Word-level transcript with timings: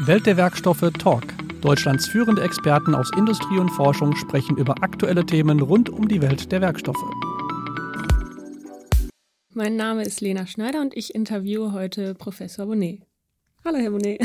Welt 0.00 0.26
der 0.26 0.36
Werkstoffe 0.36 0.90
Talk. 0.98 1.24
Deutschlands 1.60 2.06
führende 2.06 2.42
Experten 2.42 2.94
aus 2.94 3.10
Industrie 3.16 3.58
und 3.58 3.68
Forschung 3.70 4.14
sprechen 4.16 4.56
über 4.56 4.82
aktuelle 4.82 5.24
Themen 5.26 5.60
rund 5.60 5.90
um 5.90 6.08
die 6.08 6.22
Welt 6.22 6.50
der 6.52 6.60
Werkstoffe. 6.60 6.96
Mein 9.54 9.76
Name 9.76 10.02
ist 10.02 10.20
Lena 10.20 10.46
Schneider 10.46 10.80
und 10.80 10.96
ich 10.96 11.14
interviewe 11.14 11.72
heute 11.72 12.14
Professor 12.14 12.66
Bonnet. 12.66 13.02
Hallo, 13.64 13.78
Herr 13.78 13.90
Bonnet. 13.90 14.20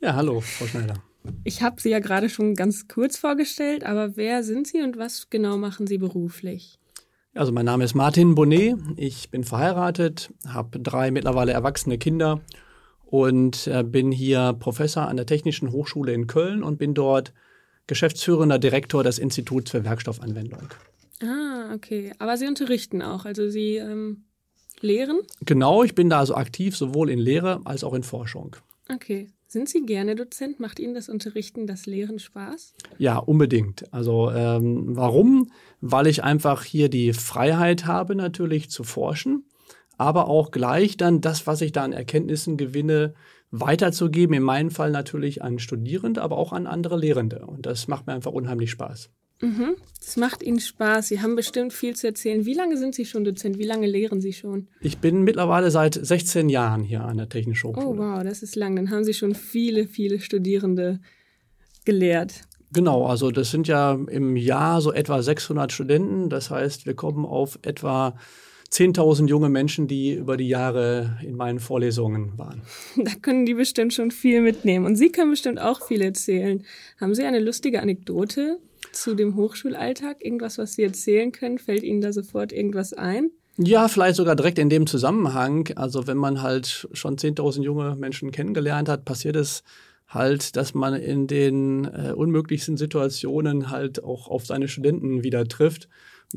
Ja, 0.00 0.14
hallo, 0.14 0.40
Frau 0.40 0.66
Schneider. 0.66 0.94
Ich 1.44 1.62
habe 1.62 1.80
Sie 1.80 1.90
ja 1.90 2.00
gerade 2.00 2.28
schon 2.28 2.54
ganz 2.54 2.88
kurz 2.88 3.16
vorgestellt, 3.16 3.84
aber 3.84 4.16
wer 4.16 4.42
sind 4.42 4.66
Sie 4.66 4.82
und 4.82 4.98
was 4.98 5.30
genau 5.30 5.56
machen 5.56 5.86
Sie 5.86 5.98
beruflich? 5.98 6.78
Also 7.34 7.52
mein 7.52 7.64
Name 7.64 7.84
ist 7.84 7.94
Martin 7.94 8.34
Bonnet, 8.34 8.76
ich 8.96 9.30
bin 9.30 9.44
verheiratet, 9.44 10.32
habe 10.46 10.80
drei 10.80 11.10
mittlerweile 11.10 11.52
erwachsene 11.52 11.96
Kinder 11.96 12.40
und 13.12 13.66
äh, 13.66 13.84
bin 13.84 14.10
hier 14.10 14.56
Professor 14.58 15.06
an 15.06 15.18
der 15.18 15.26
Technischen 15.26 15.70
Hochschule 15.70 16.14
in 16.14 16.26
Köln 16.26 16.62
und 16.62 16.78
bin 16.78 16.94
dort 16.94 17.34
geschäftsführender 17.86 18.58
Direktor 18.58 19.04
des 19.04 19.18
Instituts 19.18 19.70
für 19.70 19.84
Werkstoffanwendung. 19.84 20.70
Ah, 21.22 21.74
okay. 21.74 22.14
Aber 22.18 22.38
Sie 22.38 22.46
unterrichten 22.46 23.02
auch, 23.02 23.26
also 23.26 23.50
Sie 23.50 23.76
ähm, 23.76 24.24
lehren? 24.80 25.20
Genau, 25.44 25.82
ich 25.82 25.94
bin 25.94 26.08
da 26.08 26.20
also 26.20 26.34
aktiv 26.36 26.74
sowohl 26.74 27.10
in 27.10 27.18
Lehre 27.18 27.60
als 27.66 27.84
auch 27.84 27.92
in 27.92 28.02
Forschung. 28.02 28.56
Okay. 28.88 29.28
Sind 29.46 29.68
Sie 29.68 29.84
gerne 29.84 30.14
Dozent? 30.14 30.58
Macht 30.58 30.80
Ihnen 30.80 30.94
das 30.94 31.10
Unterrichten, 31.10 31.66
das 31.66 31.84
Lehren 31.84 32.18
Spaß? 32.18 32.72
Ja, 32.96 33.18
unbedingt. 33.18 33.92
Also 33.92 34.30
ähm, 34.30 34.96
warum? 34.96 35.52
Weil 35.82 36.06
ich 36.06 36.24
einfach 36.24 36.64
hier 36.64 36.88
die 36.88 37.12
Freiheit 37.12 37.84
habe, 37.84 38.14
natürlich 38.14 38.70
zu 38.70 38.84
forschen 38.84 39.44
aber 39.98 40.28
auch 40.28 40.50
gleich 40.50 40.96
dann 40.96 41.20
das, 41.20 41.46
was 41.46 41.60
ich 41.60 41.72
da 41.72 41.84
an 41.84 41.92
Erkenntnissen 41.92 42.56
gewinne, 42.56 43.14
weiterzugeben. 43.50 44.34
In 44.34 44.42
meinem 44.42 44.70
Fall 44.70 44.90
natürlich 44.90 45.42
an 45.42 45.58
Studierende, 45.58 46.22
aber 46.22 46.38
auch 46.38 46.52
an 46.52 46.66
andere 46.66 46.98
Lehrende. 46.98 47.44
Und 47.46 47.66
das 47.66 47.86
macht 47.88 48.06
mir 48.06 48.14
einfach 48.14 48.32
unheimlich 48.32 48.70
Spaß. 48.70 49.10
Mhm. 49.42 49.76
Das 49.98 50.16
macht 50.16 50.42
Ihnen 50.42 50.60
Spaß. 50.60 51.08
Sie 51.08 51.20
haben 51.20 51.36
bestimmt 51.36 51.72
viel 51.72 51.94
zu 51.94 52.06
erzählen. 52.06 52.46
Wie 52.46 52.54
lange 52.54 52.76
sind 52.76 52.94
Sie 52.94 53.04
schon 53.04 53.24
Dozent? 53.24 53.58
Wie 53.58 53.66
lange 53.66 53.86
lehren 53.86 54.20
Sie 54.20 54.32
schon? 54.32 54.68
Ich 54.80 54.98
bin 54.98 55.22
mittlerweile 55.22 55.70
seit 55.70 55.94
16 55.94 56.48
Jahren 56.48 56.84
hier 56.84 57.04
an 57.04 57.16
der 57.16 57.28
Technischen 57.28 57.70
Hochschule. 57.70 57.86
Oh, 57.86 57.98
wow, 57.98 58.22
das 58.22 58.42
ist 58.42 58.56
lang. 58.56 58.76
Dann 58.76 58.90
haben 58.90 59.04
Sie 59.04 59.14
schon 59.14 59.34
viele, 59.34 59.86
viele 59.86 60.20
Studierende 60.20 61.00
gelehrt. 61.84 62.42
Genau, 62.72 63.04
also 63.06 63.30
das 63.30 63.50
sind 63.50 63.68
ja 63.68 63.98
im 64.08 64.36
Jahr 64.36 64.80
so 64.80 64.92
etwa 64.92 65.20
600 65.20 65.72
Studenten. 65.72 66.30
Das 66.30 66.50
heißt, 66.50 66.86
wir 66.86 66.94
kommen 66.94 67.26
auf 67.26 67.58
etwa 67.62 68.16
10.000 68.72 69.28
junge 69.28 69.50
Menschen, 69.50 69.86
die 69.86 70.14
über 70.14 70.38
die 70.38 70.48
Jahre 70.48 71.18
in 71.22 71.36
meinen 71.36 71.60
Vorlesungen 71.60 72.38
waren. 72.38 72.62
Da 72.96 73.12
können 73.20 73.44
die 73.44 73.54
bestimmt 73.54 73.92
schon 73.92 74.10
viel 74.10 74.40
mitnehmen. 74.40 74.86
Und 74.86 74.96
Sie 74.96 75.12
können 75.12 75.30
bestimmt 75.30 75.60
auch 75.60 75.86
viel 75.86 76.00
erzählen. 76.00 76.64
Haben 76.98 77.14
Sie 77.14 77.24
eine 77.24 77.40
lustige 77.40 77.82
Anekdote 77.82 78.58
zu 78.92 79.14
dem 79.14 79.36
Hochschulalltag? 79.36 80.24
Irgendwas, 80.24 80.56
was 80.56 80.74
Sie 80.74 80.82
erzählen 80.82 81.32
können? 81.32 81.58
Fällt 81.58 81.82
Ihnen 81.82 82.00
da 82.00 82.12
sofort 82.12 82.52
irgendwas 82.52 82.94
ein? 82.94 83.30
Ja, 83.58 83.88
vielleicht 83.88 84.16
sogar 84.16 84.36
direkt 84.36 84.58
in 84.58 84.70
dem 84.70 84.86
Zusammenhang. 84.86 85.68
Also 85.76 86.06
wenn 86.06 86.16
man 86.16 86.40
halt 86.40 86.88
schon 86.92 87.16
10.000 87.16 87.62
junge 87.62 87.94
Menschen 87.96 88.30
kennengelernt 88.30 88.88
hat, 88.88 89.04
passiert 89.04 89.36
es 89.36 89.62
halt, 90.08 90.56
dass 90.56 90.72
man 90.72 90.94
in 90.94 91.26
den 91.26 91.84
äh, 91.84 92.12
unmöglichsten 92.12 92.78
Situationen 92.78 93.70
halt 93.70 94.02
auch 94.02 94.28
auf 94.28 94.46
seine 94.46 94.68
Studenten 94.68 95.22
wieder 95.22 95.46
trifft 95.46 95.88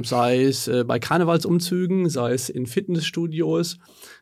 sei 0.04 0.44
es 0.44 0.68
äh, 0.68 0.84
bei 0.84 1.00
Karnevalsumzügen, 1.00 2.10
sei 2.10 2.34
es 2.34 2.50
in 2.50 2.66
Fitnessstudios, 2.66 3.80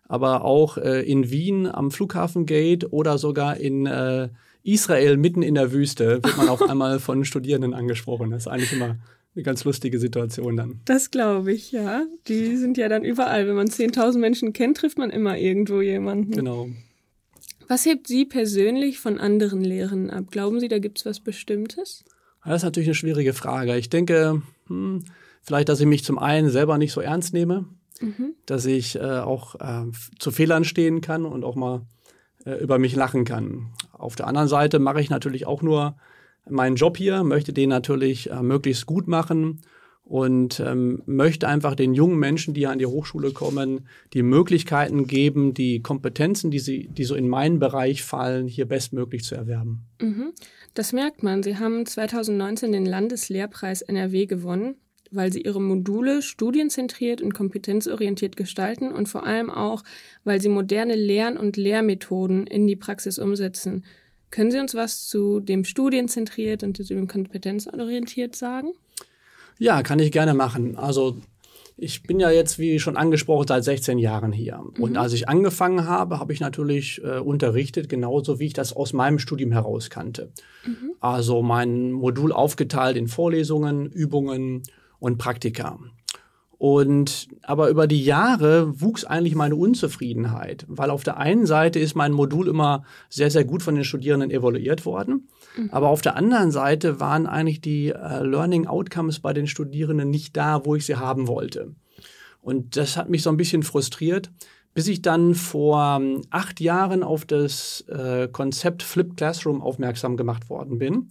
aber 0.08 0.46
auch 0.46 0.78
äh, 0.78 1.02
in 1.02 1.30
Wien 1.32 1.68
am 1.68 1.92
Flughafengate 1.92 2.92
oder 2.92 3.18
sogar 3.18 3.58
in 3.58 3.86
äh, 3.86 4.30
Israel 4.64 5.18
mitten 5.18 5.42
in 5.42 5.56
der 5.56 5.72
Wüste 5.72 6.24
wird 6.24 6.38
man 6.38 6.50
auf 6.50 6.62
einmal 6.70 7.00
von 7.00 7.26
Studierenden 7.26 7.74
angesprochen. 7.74 8.32
Das 8.32 8.44
ist 8.44 8.48
eigentlich 8.48 8.74
immer 8.74 8.98
eine 9.36 9.44
ganz 9.44 9.64
lustige 9.64 10.00
Situation 10.00 10.56
dann. 10.56 10.80
Das 10.86 11.12
glaube 11.12 11.52
ich, 11.52 11.72
ja. 11.72 12.06
Die 12.28 12.56
sind 12.56 12.78
ja 12.78 12.88
dann 12.88 13.04
überall. 13.04 13.48
Wenn 13.48 13.56
man 13.56 13.68
10.000 13.68 14.20
Menschen 14.20 14.54
kennt, 14.54 14.78
trifft 14.78 14.98
man 14.98 15.10
immer 15.10 15.38
irgendwo 15.38 15.82
jemanden. 15.82 16.32
Genau. 16.32 16.70
Was 17.68 17.86
hebt 17.86 18.08
Sie 18.08 18.26
persönlich 18.26 19.00
von 19.00 19.20
anderen 19.20 19.64
Lehrern 19.64 20.10
ab? 20.10 20.26
Glauben 20.30 20.60
Sie, 20.60 20.68
da 20.68 20.80
gibt 20.80 21.00
es 21.00 21.06
was 21.06 21.20
Bestimmtes? 21.20 22.06
Das 22.46 22.58
ist 22.58 22.64
natürlich 22.64 22.90
eine 22.90 22.96
schwierige 22.96 23.34
Frage. 23.34 23.78
Ich 23.78 23.90
denke, 23.90 24.42
hm, 24.68 25.04
Vielleicht, 25.44 25.70
dass 25.70 25.82
ich 25.82 25.86
mich 25.86 26.04
zum 26.04 26.18
einen 26.18 26.50
selber 26.50 26.78
nicht 26.78 26.94
so 26.94 27.02
ernst 27.02 27.34
nehme, 27.34 27.66
mhm. 28.00 28.34
dass 28.46 28.66
ich 28.66 28.96
äh, 28.96 29.20
auch 29.20 29.56
äh, 29.56 29.92
zu 30.18 30.32
Fehlern 30.32 30.64
stehen 30.64 31.02
kann 31.02 31.26
und 31.26 31.44
auch 31.44 31.56
mal 31.56 31.82
äh, 32.46 32.54
über 32.56 32.80
mich 32.80 32.96
lachen 32.96 33.26
kann. 33.26 33.74
Auf 33.92 34.16
der 34.16 34.28
anderen 34.28 34.48
Seite 34.48 34.80
mache 34.80 35.02
ich 35.02 35.10
natürlich 35.10 35.46
auch 35.46 35.62
nur 35.62 35.98
meinen 36.50 36.78
Job 36.78 36.98
hier, 36.98 37.24
möchte 37.24 37.52
den 37.52 37.70
natürlich 37.70 38.32
äh, 38.32 38.42
möglichst 38.42 38.86
gut 38.86 39.08
machen 39.08 39.62
und 40.06 40.62
ähm, 40.62 41.02
möchte 41.06 41.48
einfach 41.48 41.76
den 41.76 41.94
jungen 41.94 42.20
Menschen, 42.20 42.54
die 42.54 42.62
hier 42.62 42.72
an 42.72 42.80
die 42.80 42.86
Hochschule 42.86 43.32
kommen, 43.32 43.88
die 44.14 44.24
Möglichkeiten 44.24 45.08
geben, 45.08 45.54
die 45.54 45.82
Kompetenzen, 45.82 46.52
die, 46.52 46.60
sie, 46.60 46.88
die 46.88 47.06
so 47.06 47.16
in 47.16 47.28
meinen 47.28 47.60
Bereich 47.60 48.04
fallen, 48.04 48.48
hier 48.48 48.66
bestmöglich 48.66 49.24
zu 49.24 49.36
erwerben. 49.36 49.86
Mhm. 50.02 50.34
Das 50.74 50.92
merkt 50.92 51.22
man. 51.22 51.44
Sie 51.44 51.58
haben 51.58 51.86
2019 51.86 52.72
den 52.72 52.86
Landeslehrpreis 52.86 53.82
NRW 53.82 54.26
gewonnen 54.26 54.76
weil 55.14 55.32
sie 55.32 55.42
ihre 55.42 55.62
Module 55.62 56.22
studienzentriert 56.22 57.22
und 57.22 57.34
kompetenzorientiert 57.34 58.36
gestalten 58.36 58.92
und 58.92 59.08
vor 59.08 59.26
allem 59.26 59.50
auch, 59.50 59.84
weil 60.24 60.42
sie 60.42 60.50
moderne 60.50 60.96
Lern- 60.96 61.38
und 61.38 61.58
Lehrmethoden 61.58 62.48
in 62.48 62.68
die 62.68 62.76
Praxis 62.76 63.20
umsetzen. 63.20 63.84
Können 64.32 64.50
Sie 64.50 64.60
uns 64.60 64.74
was 64.74 65.08
zu 65.08 65.40
dem 65.40 65.64
studienzentriert 65.64 66.64
und 66.64 66.76
zu 66.76 66.84
dem 66.84 67.08
kompetenzorientiert 67.08 68.36
sagen? 68.36 68.70
Ja, 69.60 69.84
kann 69.84 70.00
ich 70.00 70.12
gerne 70.12 70.34
machen. 70.34 70.76
Also 70.76 71.18
ich 71.78 72.04
bin 72.04 72.20
ja 72.20 72.30
jetzt, 72.30 72.60
wie 72.60 72.80
schon 72.80 72.98
angesprochen, 72.98 73.48
seit 73.48 73.64
16 73.64 73.98
Jahren 73.98 74.32
hier. 74.32 74.60
Und 74.80 74.92
mhm. 74.92 74.98
als 74.98 75.14
ich 75.14 75.28
angefangen 75.28 75.86
habe, 75.86 76.20
habe 76.20 76.34
ich 76.34 76.40
natürlich 76.40 77.02
äh, 77.04 77.20
unterrichtet, 77.20 77.90
genauso 77.90 78.40
wie 78.40 78.48
ich 78.48 78.54
das 78.54 78.74
aus 78.74 78.94
meinem 78.94 79.20
Studium 79.20 79.52
heraus 79.52 79.90
kannte. 79.90 80.32
Mhm. 80.66 80.94
Also 81.00 81.42
mein 81.42 81.92
Modul 81.92 82.32
aufgeteilt 82.32 82.98
in 82.98 83.08
Vorlesungen, 83.08 83.88
Übungen 83.88 84.64
und 85.04 85.18
Praktika. 85.18 85.78
Und 86.58 87.28
aber 87.42 87.68
über 87.68 87.88
die 87.88 88.06
Jahre 88.06 88.80
wuchs 88.80 89.04
eigentlich 89.04 89.36
meine 89.36 89.58
Unzufriedenheit, 89.58 90.66
weil 90.70 90.92
auf 90.92 91.04
der 91.04 91.18
einen 91.18 91.46
Seite 91.46 91.78
ist 91.78 91.94
mein 91.94 92.14
Modul 92.14 92.48
immer 92.48 92.86
sehr, 93.10 93.30
sehr 93.30 93.44
gut 93.44 93.64
von 93.64 93.76
den 93.76 93.84
Studierenden 93.84 94.32
evaluiert 94.32 94.86
worden. 94.86 95.28
Mhm. 95.58 95.70
Aber 95.74 95.90
auf 95.90 96.02
der 96.02 96.16
anderen 96.16 96.52
Seite 96.52 97.02
waren 97.02 97.28
eigentlich 97.28 97.60
die 97.60 97.90
äh, 97.90 98.24
Learning 98.24 98.66
Outcomes 98.66 99.20
bei 99.20 99.34
den 99.34 99.46
Studierenden 99.46 100.10
nicht 100.10 100.38
da, 100.38 100.66
wo 100.66 100.74
ich 100.76 100.86
sie 100.86 100.96
haben 100.96 101.28
wollte. 101.28 101.76
Und 102.40 102.78
das 102.78 102.96
hat 102.96 103.10
mich 103.10 103.24
so 103.24 103.30
ein 103.30 103.38
bisschen 103.38 103.64
frustriert, 103.64 104.32
bis 104.74 104.88
ich 104.88 105.02
dann 105.02 105.36
vor 105.36 105.98
ähm, 106.00 106.22
acht 106.30 106.62
Jahren 106.62 107.04
auf 107.04 107.26
das 107.26 107.82
äh, 107.90 108.30
Konzept 108.32 108.84
Flip 108.84 109.18
Classroom 109.18 109.62
aufmerksam 109.62 110.16
gemacht 110.16 110.50
worden 110.50 110.78
bin 110.78 111.10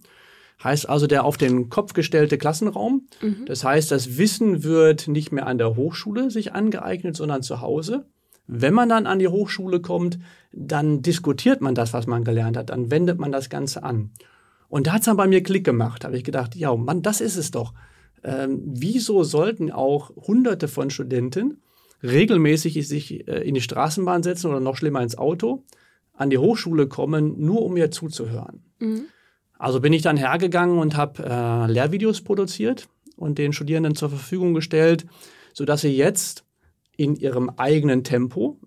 heißt 0.63 0.87
also 0.87 1.07
der 1.07 1.25
auf 1.25 1.37
den 1.37 1.69
Kopf 1.69 1.93
gestellte 1.93 2.37
Klassenraum. 2.37 3.07
Mhm. 3.21 3.45
Das 3.45 3.63
heißt, 3.63 3.91
das 3.91 4.17
Wissen 4.17 4.63
wird 4.63 5.07
nicht 5.07 5.31
mehr 5.31 5.47
an 5.47 5.57
der 5.57 5.75
Hochschule 5.75 6.31
sich 6.31 6.53
angeeignet, 6.53 7.15
sondern 7.15 7.43
zu 7.43 7.61
Hause. 7.61 8.05
Wenn 8.47 8.73
man 8.73 8.89
dann 8.89 9.07
an 9.07 9.19
die 9.19 9.27
Hochschule 9.27 9.79
kommt, 9.79 10.19
dann 10.51 11.01
diskutiert 11.01 11.61
man 11.61 11.75
das, 11.75 11.93
was 11.93 12.07
man 12.07 12.23
gelernt 12.23 12.57
hat, 12.57 12.69
dann 12.69 12.91
wendet 12.91 13.19
man 13.19 13.31
das 13.31 13.49
Ganze 13.49 13.83
an. 13.83 14.11
Und 14.67 14.87
da 14.87 14.93
hat 14.93 15.01
es 15.01 15.05
dann 15.05 15.17
bei 15.17 15.27
mir 15.27 15.43
Klick 15.43 15.63
gemacht. 15.63 16.03
Da 16.03 16.07
habe 16.07 16.17
ich 16.17 16.23
gedacht, 16.23 16.55
ja, 16.55 16.75
Mann, 16.75 17.01
das 17.01 17.21
ist 17.21 17.37
es 17.37 17.51
doch. 17.51 17.73
Ähm, 18.23 18.61
wieso 18.65 19.23
sollten 19.23 19.71
auch 19.71 20.15
Hunderte 20.15 20.67
von 20.67 20.89
Studenten 20.89 21.61
regelmäßig 22.01 22.87
sich 22.87 23.27
äh, 23.27 23.47
in 23.47 23.53
die 23.53 23.61
Straßenbahn 23.61 24.23
setzen 24.23 24.47
oder 24.47 24.59
noch 24.59 24.77
schlimmer 24.77 25.01
ins 25.01 25.17
Auto, 25.17 25.63
an 26.13 26.29
die 26.29 26.37
Hochschule 26.37 26.87
kommen, 26.87 27.39
nur 27.39 27.63
um 27.63 27.73
mir 27.73 27.91
zuzuhören? 27.91 28.63
Mhm. 28.79 29.05
Also 29.63 29.79
bin 29.79 29.93
ich 29.93 30.01
dann 30.01 30.17
hergegangen 30.17 30.77
und 30.77 30.97
habe 30.97 31.23
äh, 31.23 31.71
Lehrvideos 31.71 32.19
produziert 32.19 32.89
und 33.15 33.37
den 33.37 33.53
Studierenden 33.53 33.95
zur 33.95 34.09
Verfügung 34.09 34.53
gestellt, 34.53 35.05
sodass 35.53 35.79
sie 35.79 35.95
jetzt 35.95 36.43
in 36.97 37.15
ihrem 37.15 37.49
eigenen 37.49 38.03
Tempo, 38.03 38.59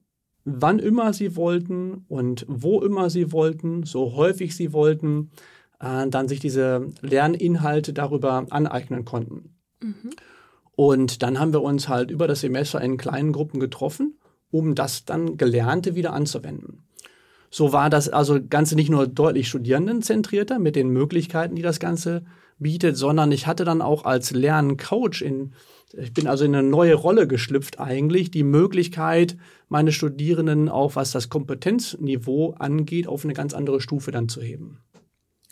wann 0.46 0.78
immer 0.78 1.12
sie 1.12 1.36
wollten 1.36 2.06
und 2.08 2.46
wo 2.48 2.80
immer 2.80 3.10
sie 3.10 3.30
wollten, 3.30 3.82
so 3.82 4.16
häufig 4.16 4.56
sie 4.56 4.72
wollten, 4.72 5.32
äh, 5.80 6.08
dann 6.08 6.28
sich 6.28 6.40
diese 6.40 6.88
Lerninhalte 7.02 7.92
darüber 7.92 8.46
aneignen 8.48 9.04
konnten. 9.04 9.54
Mhm. 9.82 10.12
Und 10.76 11.22
dann 11.22 11.38
haben 11.38 11.52
wir 11.52 11.60
uns 11.60 11.90
halt 11.90 12.10
über 12.10 12.26
das 12.26 12.40
Semester 12.40 12.80
in 12.80 12.96
kleinen 12.96 13.32
Gruppen 13.32 13.60
getroffen, 13.60 14.18
um 14.50 14.74
das 14.74 15.04
dann 15.04 15.36
Gelernte 15.36 15.94
wieder 15.94 16.14
anzuwenden. 16.14 16.85
So 17.50 17.72
war 17.72 17.90
das 17.90 18.08
also 18.08 18.38
Ganze 18.48 18.74
nicht 18.76 18.90
nur 18.90 19.06
deutlich 19.06 19.48
studierendenzentrierter 19.48 20.58
mit 20.58 20.76
den 20.76 20.88
Möglichkeiten, 20.88 21.54
die 21.54 21.62
das 21.62 21.80
Ganze 21.80 22.24
bietet, 22.58 22.96
sondern 22.96 23.32
ich 23.32 23.46
hatte 23.46 23.64
dann 23.64 23.82
auch 23.82 24.04
als 24.04 24.30
Lerncoach 24.30 25.22
in, 25.22 25.52
ich 25.92 26.12
bin 26.12 26.26
also 26.26 26.44
in 26.44 26.54
eine 26.54 26.66
neue 26.66 26.94
Rolle 26.94 27.26
geschlüpft 27.26 27.78
eigentlich, 27.78 28.30
die 28.30 28.44
Möglichkeit, 28.44 29.36
meine 29.68 29.92
Studierenden 29.92 30.68
auch 30.68 30.96
was 30.96 31.12
das 31.12 31.28
Kompetenzniveau 31.28 32.54
angeht, 32.58 33.08
auf 33.08 33.24
eine 33.24 33.34
ganz 33.34 33.54
andere 33.54 33.80
Stufe 33.80 34.10
dann 34.10 34.28
zu 34.28 34.40
heben. 34.40 34.78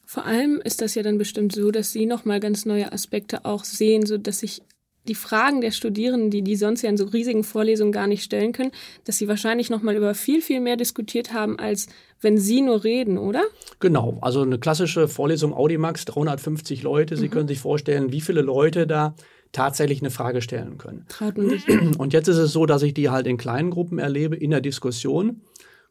Vor 0.07 0.27
allem 0.27 0.61
ist 0.63 0.81
das 0.81 0.95
ja 0.95 1.03
dann 1.03 1.19
bestimmt 1.19 1.53
so, 1.53 1.71
dass 1.71 1.93
Sie 1.93 2.07
nochmal 2.07 2.39
ganz 2.39 2.67
neue 2.67 2.93
Aspekte 2.93 3.45
auch 3.45 3.65
sehen, 3.65 4.07
so 4.07 4.17
dass 4.19 4.41
sich 4.41 4.63
die 5.09 5.15
Fragen 5.15 5.61
der 5.61 5.71
Studierenden, 5.71 6.31
die 6.31 6.43
die 6.43 6.57
sonst 6.57 6.83
ja 6.83 6.89
in 6.89 6.97
so 6.97 7.05
riesigen 7.05 7.45
Vorlesungen 7.45 7.93
gar 7.93 8.07
nicht 8.07 8.23
stellen 8.23 8.53
können, 8.53 8.73
dass 9.05 9.19
sie 9.19 9.29
wahrscheinlich 9.29 9.71
noch 9.71 9.83
mal 9.83 9.97
über 9.97 10.15
viel 10.15 10.41
viel 10.41 10.61
mehr 10.61 10.77
diskutiert 10.77 11.33
haben, 11.33 11.59
als 11.59 11.89
wenn 12.21 12.39
sie 12.39 12.63
nur 12.63 12.85
reden, 12.85 13.19
oder? 13.19 13.43
Genau, 13.81 14.19
also 14.23 14.43
eine 14.43 14.59
klassische 14.59 15.09
Vorlesung 15.09 15.53
Audimax, 15.53 16.07
350 16.07 16.83
Leute. 16.83 17.17
Sie 17.17 17.27
mhm. 17.27 17.31
können 17.31 17.49
sich 17.49 17.61
vorstellen, 17.61 18.13
wie 18.13 18.21
viele 18.21 18.41
Leute 18.41 18.87
da 18.87 19.15
tatsächlich 19.53 20.01
eine 20.01 20.11
Frage 20.11 20.43
stellen 20.43 20.79
können. 20.79 21.05
Traut 21.09 21.37
man 21.37 21.51
sich. 21.51 21.65
Und 21.99 22.13
jetzt 22.13 22.29
ist 22.29 22.39
es 22.39 22.53
so, 22.53 22.67
dass 22.67 22.83
ich 22.83 22.95
die 22.95 23.11
halt 23.11 23.27
in 23.27 23.37
kleinen 23.37 23.71
Gruppen 23.71 23.99
erlebe, 23.99 24.37
in 24.37 24.51
der 24.51 24.61
Diskussion 24.61 25.43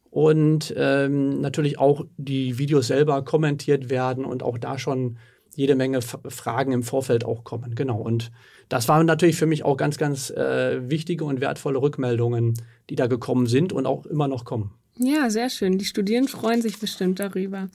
und 0.10 0.74
ähm, 0.78 1.42
natürlich 1.42 1.80
auch 1.80 2.06
die 2.18 2.60
Videos 2.60 2.88
selber 2.88 3.24
kommentiert 3.24 3.90
werden 3.90 4.26
und 4.26 4.44
auch 4.44 4.58
da 4.58 4.78
schon 4.78 5.18
jede 5.56 5.76
Menge 5.76 5.98
F 5.98 6.18
Fragen 6.28 6.72
im 6.72 6.84
Vorfeld 6.84 7.26
auch 7.26 7.44
kommen. 7.44 7.74
Genau. 7.76 7.98
Und 7.98 8.32
das 8.74 8.88
waren 8.88 9.06
natürlich 9.06 9.36
für 9.36 9.46
mich 9.46 9.64
auch 9.64 9.78
ganz, 9.78 10.00
ganz 10.00 10.32
äh, 10.32 10.90
wichtige 10.90 11.26
und 11.26 11.42
wertvolle 11.42 11.80
Rückmeldungen, 11.80 12.56
die 12.90 12.96
da 12.96 13.06
gekommen 13.06 13.46
sind 13.46 13.72
und 13.72 13.86
auch 13.86 14.08
immer 14.08 14.28
noch 14.28 14.46
kommen. 14.46 14.72
Ja, 14.98 15.30
sehr 15.30 15.52
schön. 15.52 15.78
Die 15.78 15.86
Studierenden 15.86 16.28
freuen 16.28 16.64
sich 16.64 16.80
bestimmt 16.80 17.20
darüber. 17.20 17.70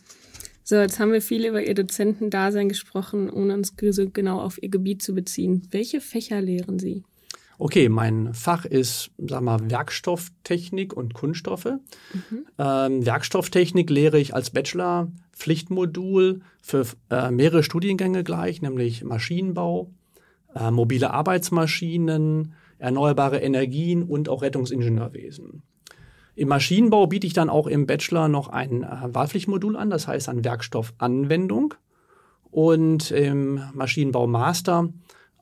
So, 0.65 0.75
jetzt 0.75 0.99
haben 0.99 1.13
wir 1.13 1.23
viel 1.23 1.47
über 1.47 1.63
Ihr 1.63 1.75
Dozentendasein 1.75 2.69
gesprochen, 2.69 3.31
ohne 3.31 3.55
uns 3.55 3.73
so 3.91 4.11
genau 4.11 4.41
auf 4.41 4.61
Ihr 4.61 4.71
Gebiet 4.71 5.01
zu 5.01 5.15
beziehen. 5.15 5.69
Welche 5.71 6.01
Fächer 6.01 6.41
lehren 6.41 6.81
Sie? 6.81 7.05
Okay, 7.59 7.89
mein 7.89 8.35
Fach 8.35 8.65
ist, 8.65 9.13
sag 9.19 9.43
mal, 9.43 9.71
Werkstofftechnik 9.71 10.93
und 10.93 11.15
Kunststoffe. 11.15 11.75
Mhm. 12.13 12.45
Ähm, 12.59 13.07
Werkstofftechnik 13.07 13.89
lehre 13.89 14.19
ich 14.19 14.35
als 14.35 14.51
Bachelor 14.51 15.13
Pflichtmodul 15.33 16.41
für 16.61 16.87
äh, 17.09 17.31
mehrere 17.31 17.63
Studiengänge 17.63 18.25
gleich, 18.25 18.63
nämlich 18.63 19.05
Maschinenbau, 19.05 19.93
äh, 20.59 20.71
mobile 20.71 21.11
Arbeitsmaschinen, 21.13 22.55
erneuerbare 22.79 23.39
Energien 23.39 24.03
und 24.03 24.29
auch 24.29 24.43
Rettungsingenieurwesen. 24.43 25.63
Im 26.35 26.49
Maschinenbau 26.49 27.09
biete 27.09 27.27
ich 27.27 27.33
dann 27.33 27.51
auch 27.51 27.67
im 27.67 27.87
Bachelor 27.87 28.29
noch 28.29 28.49
ein 28.49 28.85
äh, 28.85 28.87
Wahlpflichtmodul 29.13 29.77
an, 29.77 29.91
das 29.91 30.07
heißt 30.07 30.29
an 30.29 30.45
Werkstoffanwendung. 30.45 31.75
Und 32.51 33.11
im 33.11 33.61
Maschinenbau 33.75 34.27
Master 34.27 34.89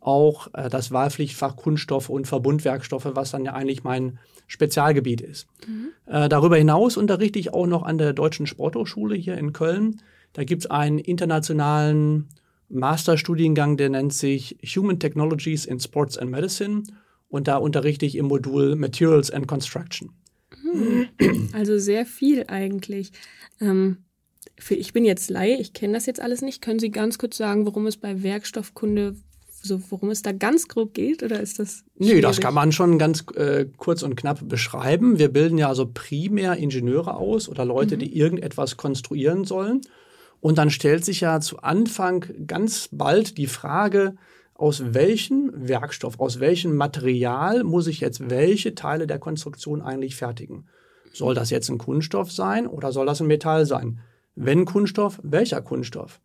auch 0.01 0.49
äh, 0.55 0.71
das 0.71 0.93
Wahlpflichtfach 0.93 1.57
Kunststoffe 1.57 2.09
und 2.09 2.27
Verbundwerkstoffe, 2.27 3.11
was 3.13 3.33
dann 3.33 3.45
ja 3.45 3.53
eigentlich 3.53 3.85
mein 3.85 4.19
Spezialgebiet 4.47 5.21
ist. 5.21 5.49
Mhm. 5.67 5.89
Äh, 6.07 6.29
darüber 6.29 6.57
hinaus 6.57 6.97
unterrichte 6.97 7.39
ich 7.39 7.53
auch 7.53 7.67
noch 7.67 7.83
an 7.83 7.99
der 7.99 8.13
Deutschen 8.13 8.47
Sporthochschule 8.47 9.17
hier 9.17 9.37
in 9.37 9.53
Köln. 9.53 10.01
Da 10.33 10.45
gibt 10.45 10.65
es 10.65 10.71
einen 10.71 10.99
internationalen 10.99 12.29
Masterstudiengang, 12.69 13.77
der 13.77 13.91
nennt 13.91 14.13
sich 14.13 14.59
Human 14.65 14.99
Technologies 14.99 15.67
in 15.67 15.81
Sports 15.81 16.19
and 16.19 16.31
Medicine. 16.31 16.83
Und 17.29 17.49
da 17.49 17.57
unterrichte 17.57 18.07
ich 18.07 18.17
im 18.17 18.27
Modul 18.27 18.77
Materials 18.77 19.31
and 19.31 19.47
Construction. 19.49 20.11
Hm. 20.63 21.09
Also 21.53 21.79
sehr 21.79 22.07
viel 22.07 22.45
eigentlich. 22.49 23.13
Ähm, 23.61 23.99
für, 24.59 24.75
ich 24.75 24.93
bin 24.93 25.05
jetzt 25.05 25.31
Laie, 25.31 25.57
ich 25.57 25.73
kenne 25.73 25.95
das 25.95 26.07
jetzt 26.07 26.21
alles 26.21 26.43
nicht. 26.43 26.63
Können 26.63 26.79
Sie 26.79 26.91
ganz 26.91 27.19
kurz 27.19 27.37
sagen, 27.37 27.67
worum 27.67 27.87
es 27.87 27.97
bei 27.97 28.23
Werkstoffkunde, 28.23 29.17
so 29.63 29.81
worum 29.91 30.11
es 30.11 30.23
da 30.23 30.33
ganz 30.33 30.69
grob 30.69 30.95
geht? 30.95 31.23
Oder 31.23 31.41
ist 31.41 31.59
das? 31.59 31.85
Schwierig? 31.97 32.15
Nee, 32.15 32.21
das 32.21 32.41
kann 32.41 32.55
man 32.55 32.73
schon 32.73 32.99
ganz 32.99 33.25
äh, 33.35 33.67
kurz 33.77 34.03
und 34.03 34.17
knapp 34.17 34.49
beschreiben. 34.49 35.19
Wir 35.19 35.29
bilden 35.29 35.59
ja 35.59 35.69
also 35.69 35.91
primär 35.93 36.57
Ingenieure 36.57 37.17
aus 37.17 37.49
oder 37.49 37.65
Leute, 37.65 37.97
mhm. 37.97 38.01
die 38.01 38.17
irgendetwas 38.17 38.77
konstruieren 38.77 39.45
sollen. 39.45 39.81
Und 40.47 40.59
dann 40.59 40.71
stellt 40.71 41.05
sich 41.05 41.23
ja 41.23 41.41
zu 41.41 41.59
Anfang 41.59 42.25
ganz 42.47 42.89
bald 42.93 43.37
die 43.37 43.49
Frage, 43.49 44.15
aus 44.55 44.95
welchem 44.95 45.51
Werkstoff, 45.53 46.21
aus 46.21 46.39
welchem 46.39 46.77
Material 46.77 47.65
muss 47.65 47.89
ich 47.89 47.99
jetzt 47.99 48.31
welche 48.31 48.77
Teile 48.77 49.09
der 49.09 49.19
Konstruktion 49.19 49.83
eigentlich 49.83 50.15
fertigen? 50.15 50.69
Soll 51.13 51.35
das 51.35 51.51
jetzt 51.51 51.69
ein 51.69 51.79
Kunststoff 51.79 52.31
sein 52.31 52.69
oder 52.69 52.93
soll 52.93 53.07
das 53.07 53.21
ein 53.21 53.27
Metall 53.27 53.67
sein? 53.67 53.99
Wenn 54.37 54.67
Kunststoff, 54.67 55.19
welcher 55.25 55.63
Kunststoff? 55.63 56.21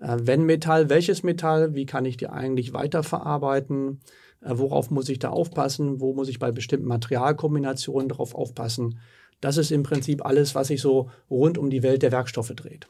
Äh, 0.00 0.18
wenn 0.20 0.44
Metall, 0.44 0.88
welches 0.88 1.24
Metall? 1.24 1.74
Wie 1.74 1.84
kann 1.84 2.04
ich 2.04 2.16
die 2.16 2.28
eigentlich 2.28 2.74
weiterverarbeiten? 2.74 4.02
Äh, 4.40 4.50
worauf 4.52 4.92
muss 4.92 5.08
ich 5.08 5.18
da 5.18 5.30
aufpassen? 5.30 5.98
Wo 5.98 6.14
muss 6.14 6.28
ich 6.28 6.38
bei 6.38 6.52
bestimmten 6.52 6.86
Materialkombinationen 6.86 8.08
darauf 8.08 8.36
aufpassen? 8.36 9.00
Das 9.40 9.56
ist 9.56 9.72
im 9.72 9.82
Prinzip 9.82 10.24
alles, 10.24 10.54
was 10.54 10.68
sich 10.68 10.80
so 10.80 11.10
rund 11.28 11.58
um 11.58 11.70
die 11.70 11.82
Welt 11.82 12.04
der 12.04 12.12
Werkstoffe 12.12 12.54
dreht. 12.54 12.86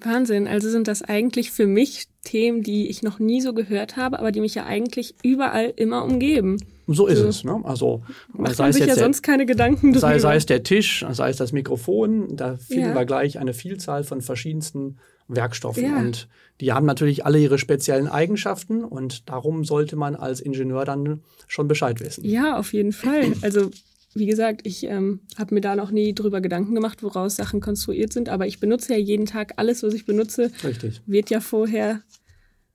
Wahnsinn. 0.00 0.46
Also 0.46 0.70
sind 0.70 0.88
das 0.88 1.02
eigentlich 1.02 1.50
für 1.50 1.66
mich 1.66 2.06
Themen, 2.24 2.62
die 2.62 2.88
ich 2.88 3.02
noch 3.02 3.18
nie 3.18 3.40
so 3.40 3.52
gehört 3.54 3.96
habe, 3.96 4.18
aber 4.18 4.32
die 4.32 4.40
mich 4.40 4.54
ja 4.54 4.66
eigentlich 4.66 5.14
überall 5.22 5.72
immer 5.76 6.04
umgeben. 6.04 6.58
So 6.86 7.06
ist 7.06 7.18
so. 7.18 7.28
es. 7.28 7.44
Ne? 7.44 7.60
Also 7.64 8.02
macht 8.32 8.56
sei 8.56 8.64
man 8.64 8.72
sich 8.72 8.80
ja 8.80 8.94
der, 8.94 8.96
sonst 8.96 9.22
keine 9.22 9.46
Gedanken 9.46 9.92
drüber. 9.92 10.00
Sei, 10.00 10.18
sei, 10.18 10.36
es 10.36 10.46
der 10.46 10.62
Tisch, 10.62 11.04
sei 11.10 11.30
es 11.30 11.36
das 11.36 11.52
Mikrofon, 11.52 12.36
da 12.36 12.56
finden 12.56 12.90
ja. 12.90 12.94
wir 12.94 13.04
gleich 13.04 13.38
eine 13.38 13.52
Vielzahl 13.52 14.04
von 14.04 14.22
verschiedensten 14.22 14.98
Werkstoffen. 15.28 15.84
Ja. 15.84 15.98
Und 15.98 16.28
die 16.60 16.72
haben 16.72 16.86
natürlich 16.86 17.24
alle 17.26 17.38
ihre 17.38 17.58
speziellen 17.58 18.08
Eigenschaften 18.08 18.84
und 18.84 19.28
darum 19.28 19.64
sollte 19.64 19.96
man 19.96 20.16
als 20.16 20.40
Ingenieur 20.40 20.84
dann 20.84 21.22
schon 21.46 21.68
Bescheid 21.68 22.00
wissen. 22.00 22.24
Ja, 22.24 22.58
auf 22.58 22.72
jeden 22.72 22.92
Fall. 22.92 23.32
Also 23.42 23.70
wie 24.14 24.26
gesagt, 24.26 24.62
ich 24.64 24.84
ähm, 24.84 25.20
habe 25.38 25.54
mir 25.54 25.60
da 25.60 25.76
noch 25.76 25.90
nie 25.90 26.14
drüber 26.14 26.40
Gedanken 26.40 26.74
gemacht, 26.74 27.02
woraus 27.02 27.36
Sachen 27.36 27.60
konstruiert 27.60 28.12
sind, 28.12 28.28
aber 28.28 28.46
ich 28.46 28.60
benutze 28.60 28.94
ja 28.94 28.98
jeden 28.98 29.26
Tag 29.26 29.54
alles, 29.56 29.82
was 29.82 29.94
ich 29.94 30.06
benutze, 30.06 30.50
Richtig. 30.64 31.02
wird 31.06 31.30
ja 31.30 31.40
vorher 31.40 32.02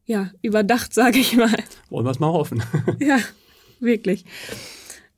ja 0.06 0.31
überdacht, 0.41 0.94
sage 0.94 1.19
ich 1.19 1.35
mal. 1.35 1.56
Wollen 1.89 2.06
wir 2.06 2.12
es 2.12 2.19
mal 2.19 2.31
hoffen. 2.31 2.63
ja, 3.00 3.19
wirklich. 3.80 4.25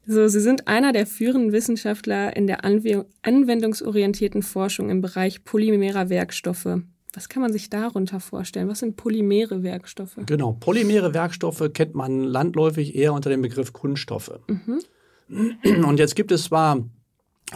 So, 0.07 0.27
Sie 0.27 0.39
sind 0.39 0.67
einer 0.67 0.93
der 0.93 1.07
führenden 1.07 1.51
Wissenschaftler 1.51 2.35
in 2.35 2.45
der 2.45 2.63
anwendungsorientierten 2.63 4.43
Forschung 4.43 4.91
im 4.91 5.01
Bereich 5.01 5.43
polymerer 5.43 6.09
Werkstoffe. 6.09 6.81
Was 7.13 7.29
kann 7.29 7.41
man 7.41 7.51
sich 7.51 7.69
darunter 7.69 8.19
vorstellen? 8.19 8.67
Was 8.67 8.79
sind 8.79 8.97
polymere 8.97 9.63
Werkstoffe? 9.63 10.17
Genau, 10.25 10.53
polymere 10.53 11.13
Werkstoffe 11.13 11.71
kennt 11.73 11.95
man 11.95 12.21
landläufig 12.21 12.93
eher 12.93 13.13
unter 13.13 13.29
dem 13.29 13.41
Begriff 13.41 13.73
Kunststoffe. 13.73 14.39
Mhm. 14.47 14.81
Und 15.29 15.97
jetzt 15.97 16.15
gibt 16.15 16.31
es 16.31 16.45
zwar 16.45 16.83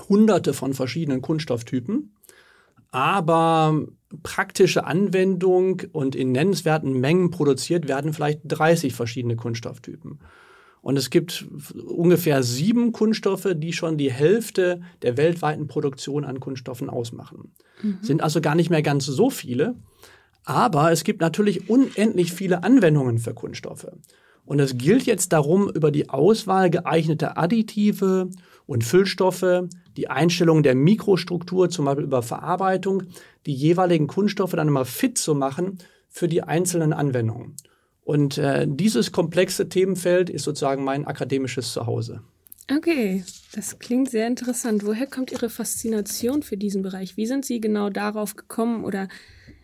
hunderte 0.08 0.54
von 0.54 0.74
verschiedenen 0.74 1.22
Kunststofftypen, 1.22 2.14
aber 2.92 3.86
praktische 4.24 4.86
Anwendung 4.86 5.84
und 5.92 6.16
in 6.16 6.32
nennenswerten 6.32 7.00
Mengen 7.00 7.30
produziert 7.30 7.88
werden 7.88 8.14
vielleicht 8.14 8.42
30 8.46 8.94
verschiedene 8.94 9.36
Kunststofftypen. 9.36 10.20
Und 10.82 10.98
es 10.98 11.10
gibt 11.10 11.46
ungefähr 11.86 12.42
sieben 12.42 12.92
Kunststoffe, 12.92 13.50
die 13.54 13.74
schon 13.74 13.98
die 13.98 14.12
Hälfte 14.12 14.82
der 15.02 15.18
weltweiten 15.18 15.68
Produktion 15.68 16.24
an 16.24 16.40
Kunststoffen 16.40 16.90
ausmachen. 16.90 17.52
Mhm. 17.82 17.98
Sind 18.02 18.24
also 18.24 18.40
gar 18.42 18.56
nicht 18.56 18.70
mehr 18.70 18.82
ganz 18.82 19.06
so 19.06 19.30
viele. 19.30 19.76
Aber 20.46 20.92
es 20.92 21.04
gibt 21.04 21.22
natürlich 21.22 21.70
unendlich 21.70 22.32
viele 22.32 22.64
Anwendungen 22.64 23.20
für 23.20 23.34
Kunststoffe. 23.34 23.88
Und 24.46 24.60
es 24.60 24.78
gilt 24.78 25.04
jetzt 25.04 25.32
darum, 25.34 25.70
über 25.70 25.92
die 25.92 26.10
Auswahl 26.10 26.70
geeigneter 26.70 27.38
Additive 27.38 28.30
und 28.66 28.84
Füllstoffe, 28.84 29.64
die 29.98 30.10
Einstellung 30.10 30.64
der 30.64 30.76
Mikrostruktur, 30.76 31.70
zum 31.70 31.86
Beispiel 31.86 32.06
über 32.06 32.24
Verarbeitung, 32.24 33.04
die 33.46 33.54
jeweiligen 33.54 34.08
Kunststoffe 34.08 34.52
dann 34.52 34.68
immer 34.68 34.86
fit 34.86 35.18
zu 35.18 35.36
machen 35.36 35.80
für 36.08 36.28
die 36.28 36.44
einzelnen 36.44 36.94
Anwendungen. 36.94 37.56
Und 38.04 38.40
äh, 38.40 38.66
dieses 38.68 39.12
komplexe 39.12 39.70
Themenfeld 39.70 40.30
ist 40.30 40.44
sozusagen 40.44 40.84
mein 40.84 41.06
akademisches 41.06 41.74
Zuhause. 41.74 42.22
Okay, 42.76 43.24
das 43.54 43.80
klingt 43.80 44.10
sehr 44.10 44.28
interessant. 44.28 44.86
Woher 44.86 45.08
kommt 45.08 45.32
Ihre 45.32 45.50
Faszination 45.50 46.44
für 46.44 46.58
diesen 46.58 46.82
Bereich? 46.82 47.18
Wie 47.18 47.26
sind 47.26 47.46
Sie 47.46 47.60
genau 47.60 47.90
darauf 47.90 48.36
gekommen 48.36 48.84
oder 48.84 49.08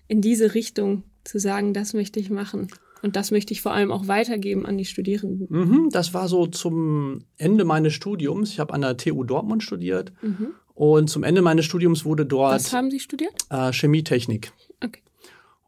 in 0.08 0.22
diese 0.22 0.53
Richtung 0.53 1.03
zu 1.24 1.39
sagen, 1.39 1.74
das 1.74 1.94
möchte 1.94 2.20
ich 2.20 2.29
machen? 2.29 2.67
Und 3.05 3.15
das 3.15 3.29
möchte 3.29 3.53
ich 3.53 3.62
vor 3.62 3.71
allem 3.71 3.91
auch 3.91 4.07
weitergeben 4.07 4.65
an 4.65 4.79
die 4.79 4.85
Studierenden. 4.85 5.45
Mhm, 5.47 5.89
das 5.91 6.15
war 6.15 6.27
so 6.27 6.47
zum 6.47 7.25
Ende 7.38 7.63
meines 7.63 7.93
Studiums. 7.93 8.50
Ich 8.50 8.59
habe 8.59 8.74
an 8.74 8.81
der 8.81 8.97
TU 8.97 9.24
Dortmund 9.24 9.62
studiert. 9.62 10.12
Mhm. 10.24 10.47
Und 10.74 11.12
zum 11.12 11.21
Ende 11.21 11.43
meines 11.43 11.65
Studiums 11.65 12.03
wurde 12.03 12.25
dort. 12.25 12.55
Was 12.55 12.74
haben 12.74 12.89
Sie 12.89 13.00
studiert? 13.00 13.33
Äh, 13.51 13.71
Chemietechnik. 13.71 14.53
Okay. 14.83 15.03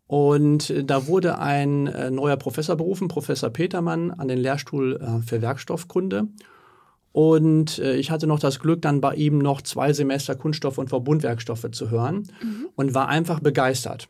Und 0.08 0.72
äh, 0.72 0.84
da 0.84 1.06
wurde 1.06 1.38
ein 1.38 1.86
äh, 1.86 2.10
neuer 2.10 2.38
Professor 2.38 2.76
berufen, 2.76 3.08
Professor 3.08 3.52
Petermann, 3.52 4.10
an 4.10 4.30
den 4.30 4.40
Lehrstuhl 4.40 5.00
äh, 5.00 5.22
für 5.22 5.44
Werkstoffkunde. 5.44 6.30
Und 7.12 7.78
äh, 7.78 7.98
ich 7.98 8.10
hatte 8.10 8.26
noch 8.26 8.40
das 8.40 8.60
Glück, 8.60 8.82
dann 8.82 9.00
bei 9.00 9.14
ihm 9.14 9.38
noch 9.38 9.62
zwei 9.62 9.94
Semester 9.94 10.36
Kunststoff- 10.36 10.80
und 10.80 10.90
Verbundwerkstoffe 10.90 11.70
zu 11.72 11.92
hören 11.92 12.28
mhm. 12.42 12.70
und 12.74 12.96
war 12.96 13.10
einfach 13.10 13.42
begeistert. 13.42 14.10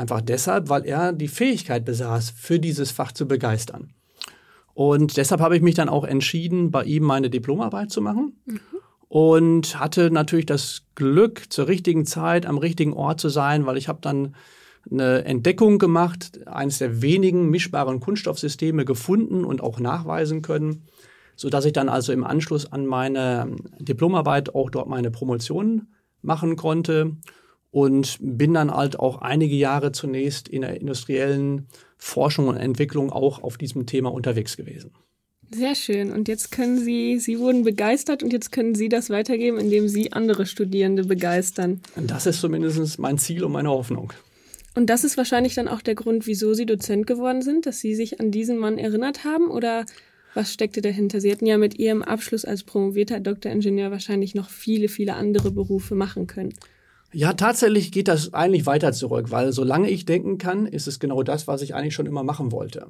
Einfach 0.00 0.22
deshalb, 0.22 0.70
weil 0.70 0.86
er 0.86 1.12
die 1.12 1.28
Fähigkeit 1.28 1.84
besaß, 1.84 2.30
für 2.30 2.58
dieses 2.58 2.90
Fach 2.90 3.12
zu 3.12 3.28
begeistern. 3.28 3.92
Und 4.72 5.18
deshalb 5.18 5.42
habe 5.42 5.54
ich 5.54 5.62
mich 5.62 5.74
dann 5.74 5.90
auch 5.90 6.04
entschieden, 6.04 6.70
bei 6.70 6.84
ihm 6.84 7.02
meine 7.02 7.28
Diplomarbeit 7.28 7.90
zu 7.90 8.00
machen. 8.00 8.40
Mhm. 8.46 8.60
Und 9.08 9.78
hatte 9.78 10.10
natürlich 10.10 10.46
das 10.46 10.86
Glück, 10.94 11.52
zur 11.52 11.68
richtigen 11.68 12.06
Zeit 12.06 12.46
am 12.46 12.56
richtigen 12.56 12.94
Ort 12.94 13.20
zu 13.20 13.28
sein, 13.28 13.66
weil 13.66 13.76
ich 13.76 13.88
habe 13.88 13.98
dann 14.00 14.34
eine 14.90 15.26
Entdeckung 15.26 15.78
gemacht, 15.78 16.46
eines 16.46 16.78
der 16.78 17.02
wenigen 17.02 17.50
mischbaren 17.50 18.00
Kunststoffsysteme 18.00 18.86
gefunden 18.86 19.44
und 19.44 19.62
auch 19.62 19.80
nachweisen 19.80 20.40
können, 20.40 20.86
so 21.36 21.50
dass 21.50 21.66
ich 21.66 21.74
dann 21.74 21.90
also 21.90 22.14
im 22.14 22.24
Anschluss 22.24 22.72
an 22.72 22.86
meine 22.86 23.54
Diplomarbeit 23.78 24.54
auch 24.54 24.70
dort 24.70 24.88
meine 24.88 25.10
Promotion 25.10 25.88
machen 26.22 26.56
konnte 26.56 27.18
und 27.70 28.18
bin 28.20 28.54
dann 28.54 28.70
halt 28.70 28.98
auch 28.98 29.22
einige 29.22 29.54
Jahre 29.54 29.92
zunächst 29.92 30.48
in 30.48 30.62
der 30.62 30.80
industriellen 30.80 31.66
Forschung 31.96 32.48
und 32.48 32.56
Entwicklung 32.56 33.10
auch 33.10 33.42
auf 33.42 33.58
diesem 33.58 33.86
Thema 33.86 34.12
unterwegs 34.12 34.56
gewesen. 34.56 34.92
Sehr 35.52 35.74
schön. 35.74 36.12
Und 36.12 36.28
jetzt 36.28 36.52
können 36.52 36.78
Sie, 36.78 37.18
Sie 37.18 37.38
wurden 37.38 37.64
begeistert 37.64 38.22
und 38.22 38.32
jetzt 38.32 38.52
können 38.52 38.76
Sie 38.76 38.88
das 38.88 39.10
weitergeben, 39.10 39.58
indem 39.58 39.88
Sie 39.88 40.12
andere 40.12 40.46
Studierende 40.46 41.04
begeistern. 41.04 41.80
Das 41.96 42.26
ist 42.26 42.40
zumindest 42.40 42.98
mein 43.00 43.18
Ziel 43.18 43.42
und 43.44 43.52
meine 43.52 43.70
Hoffnung. 43.70 44.12
Und 44.76 44.86
das 44.86 45.02
ist 45.02 45.16
wahrscheinlich 45.16 45.54
dann 45.56 45.66
auch 45.66 45.82
der 45.82 45.96
Grund, 45.96 46.28
wieso 46.28 46.54
Sie 46.54 46.66
Dozent 46.66 47.08
geworden 47.08 47.42
sind, 47.42 47.66
dass 47.66 47.80
Sie 47.80 47.96
sich 47.96 48.20
an 48.20 48.30
diesen 48.30 48.58
Mann 48.58 48.78
erinnert 48.78 49.24
haben 49.24 49.48
oder 49.50 49.84
was 50.34 50.52
steckte 50.52 50.80
dahinter? 50.80 51.20
Sie 51.20 51.30
hätten 51.30 51.46
ja 51.46 51.58
mit 51.58 51.76
Ihrem 51.80 52.02
Abschluss 52.02 52.44
als 52.44 52.62
promovierter 52.62 53.18
Doktoringenieur 53.18 53.90
wahrscheinlich 53.90 54.36
noch 54.36 54.48
viele, 54.48 54.86
viele 54.86 55.14
andere 55.14 55.50
Berufe 55.50 55.96
machen 55.96 56.28
können. 56.28 56.54
Ja, 57.12 57.32
tatsächlich 57.32 57.90
geht 57.90 58.06
das 58.06 58.32
eigentlich 58.34 58.66
weiter 58.66 58.92
zurück, 58.92 59.30
weil 59.30 59.52
solange 59.52 59.90
ich 59.90 60.04
denken 60.04 60.38
kann, 60.38 60.66
ist 60.66 60.86
es 60.86 61.00
genau 61.00 61.22
das, 61.22 61.48
was 61.48 61.60
ich 61.62 61.74
eigentlich 61.74 61.94
schon 61.94 62.06
immer 62.06 62.22
machen 62.22 62.52
wollte. 62.52 62.86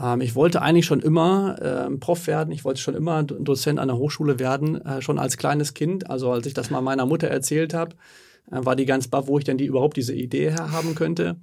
Ähm, 0.00 0.20
ich 0.22 0.34
wollte 0.34 0.62
eigentlich 0.62 0.86
schon 0.86 1.00
immer 1.00 1.60
äh, 1.60 1.96
Prof 1.98 2.26
werden, 2.26 2.52
ich 2.52 2.64
wollte 2.64 2.80
schon 2.80 2.94
immer 2.94 3.22
Dozent 3.22 3.78
an 3.80 3.88
der 3.88 3.98
Hochschule 3.98 4.38
werden, 4.38 4.80
äh, 4.84 5.02
schon 5.02 5.18
als 5.18 5.36
kleines 5.36 5.74
Kind. 5.74 6.08
Also 6.08 6.30
als 6.32 6.46
ich 6.46 6.54
das 6.54 6.70
mal 6.70 6.80
meiner 6.80 7.04
Mutter 7.04 7.28
erzählt 7.28 7.74
habe, 7.74 7.96
äh, 8.50 8.64
war 8.64 8.76
die 8.76 8.86
ganz 8.86 9.08
baff, 9.08 9.26
wo 9.26 9.38
ich 9.38 9.44
denn 9.44 9.58
die 9.58 9.66
überhaupt 9.66 9.98
diese 9.98 10.14
Idee 10.14 10.50
her 10.50 10.72
haben 10.72 10.94
könnte. 10.94 11.36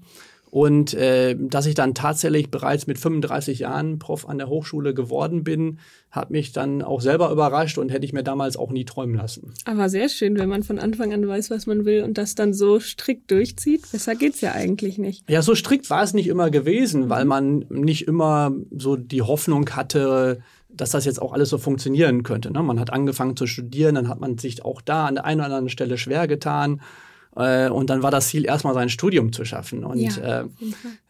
Und 0.50 0.94
äh, 0.94 1.36
dass 1.38 1.66
ich 1.66 1.76
dann 1.76 1.94
tatsächlich 1.94 2.50
bereits 2.50 2.88
mit 2.88 2.98
35 2.98 3.60
Jahren 3.60 4.00
Prof 4.00 4.28
an 4.30 4.38
der 4.38 4.48
Hochschule 4.48 4.94
geworden 4.94 5.44
bin, 5.44 5.80
hat 6.12 6.32
mich 6.32 6.54
dann 6.54 6.82
auch 6.82 7.02
selber 7.02 7.32
überrascht 7.32 7.78
und 7.78 7.90
hätte 7.90 8.06
ich 8.06 8.14
mir 8.14 8.24
damals 8.24 8.56
auch 8.56 8.72
nie 8.72 8.86
träumen 8.86 9.16
lassen. 9.16 9.54
Aber 9.66 9.90
sehr 9.90 10.08
schön, 10.08 10.38
wenn 10.38 10.48
man 10.48 10.64
von 10.64 10.80
Anfang 10.80 11.14
an 11.14 11.28
weiß, 11.28 11.52
was 11.52 11.68
man 11.68 11.84
will 11.84 12.04
und 12.04 12.18
das 12.18 12.36
dann 12.36 12.54
so 12.54 12.80
strikt 12.80 13.32
durchzieht. 13.32 13.92
Besser 13.92 14.16
geht's 14.16 14.40
ja 14.42 14.54
eigentlich 14.54 14.98
nicht. 14.98 15.30
Ja, 15.30 15.42
so 15.42 15.56
strikt 15.56 15.90
war 15.90 16.04
es 16.04 16.14
nicht 16.14 16.28
immer 16.28 16.50
gewesen, 16.50 17.10
weil 17.10 17.26
man 17.26 17.66
nicht 17.70 18.08
immer 18.08 18.54
so 18.72 18.96
die 18.96 19.24
Hoffnung 19.24 19.70
hatte, 19.72 20.40
dass 20.70 20.92
das 20.92 21.06
jetzt 21.06 21.22
auch 21.22 21.34
alles 21.34 21.50
so 21.50 21.58
funktionieren 21.58 22.24
könnte. 22.24 22.52
Ne? 22.52 22.62
Man 22.62 22.80
hat 22.80 22.92
angefangen 22.92 23.36
zu 23.36 23.48
studieren, 23.48 23.96
dann 23.96 24.10
hat 24.10 24.20
man 24.20 24.38
sich 24.38 24.64
auch 24.64 24.82
da 24.82 25.06
an 25.06 25.16
der 25.16 25.26
einen 25.26 25.40
oder 25.42 25.46
anderen 25.48 25.70
Stelle 25.70 25.98
schwer 25.98 26.28
getan. 26.28 26.82
Äh, 27.36 27.70
und 27.70 27.90
dann 27.90 28.04
war 28.04 28.12
das 28.12 28.28
Ziel, 28.28 28.46
erstmal 28.46 28.74
sein 28.74 28.90
Studium 28.90 29.34
zu 29.34 29.46
schaffen. 29.46 29.84
Und 29.84 30.00
ja, 30.00 30.42
äh, 30.42 30.46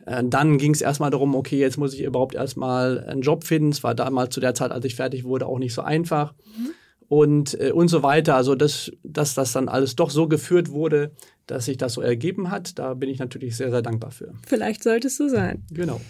äh, 0.05 0.23
dann 0.23 0.57
ging 0.57 0.73
es 0.73 0.81
erstmal 0.81 1.11
darum, 1.11 1.35
okay, 1.35 1.59
jetzt 1.59 1.77
muss 1.77 1.93
ich 1.93 2.01
überhaupt 2.01 2.35
erstmal 2.35 3.03
einen 3.05 3.21
Job 3.21 3.43
finden. 3.43 3.69
Es 3.69 3.83
war 3.83 3.95
damals 3.95 4.33
zu 4.33 4.39
der 4.39 4.53
Zeit, 4.53 4.71
als 4.71 4.85
ich 4.85 4.95
fertig 4.95 5.23
wurde, 5.23 5.45
auch 5.45 5.59
nicht 5.59 5.73
so 5.73 5.81
einfach. 5.81 6.33
Mhm. 6.57 6.69
Und, 7.07 7.59
äh, 7.59 7.71
und 7.71 7.87
so 7.87 8.01
weiter. 8.01 8.35
Also, 8.35 8.55
das, 8.55 8.91
dass 9.03 9.35
das 9.35 9.51
dann 9.51 9.69
alles 9.69 9.95
doch 9.95 10.09
so 10.09 10.27
geführt 10.27 10.71
wurde, 10.71 11.11
dass 11.45 11.65
sich 11.65 11.77
das 11.77 11.93
so 11.93 12.01
ergeben 12.01 12.49
hat, 12.49 12.79
da 12.79 12.95
bin 12.95 13.09
ich 13.09 13.19
natürlich 13.19 13.55
sehr, 13.55 13.69
sehr 13.69 13.83
dankbar 13.83 14.09
für. 14.09 14.33
Vielleicht 14.47 14.81
sollte 14.81 15.07
es 15.07 15.17
so 15.17 15.27
sein. 15.27 15.63
Genau. 15.71 16.01